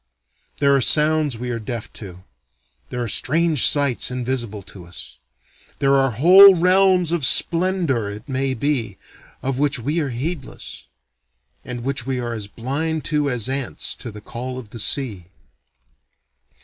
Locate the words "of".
7.11-7.23, 9.43-9.59, 14.57-14.71